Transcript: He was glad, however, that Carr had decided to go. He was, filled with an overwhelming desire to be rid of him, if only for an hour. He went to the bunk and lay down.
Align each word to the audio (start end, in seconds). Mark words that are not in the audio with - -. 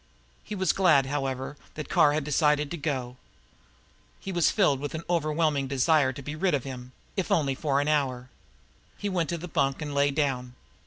He 0.43 0.55
was 0.55 0.73
glad, 0.73 1.05
however, 1.05 1.57
that 1.75 1.87
Carr 1.87 2.13
had 2.13 2.23
decided 2.23 2.71
to 2.71 2.75
go. 2.77 3.17
He 4.19 4.31
was, 4.31 4.49
filled 4.49 4.79
with 4.79 4.95
an 4.95 5.03
overwhelming 5.07 5.67
desire 5.67 6.11
to 6.11 6.23
be 6.23 6.35
rid 6.35 6.55
of 6.55 6.63
him, 6.63 6.91
if 7.15 7.31
only 7.31 7.53
for 7.53 7.79
an 7.79 7.87
hour. 7.87 8.31
He 8.97 9.09
went 9.09 9.29
to 9.29 9.37
the 9.37 9.47
bunk 9.47 9.79
and 9.79 9.93
lay 9.93 10.09
down. 10.09 10.55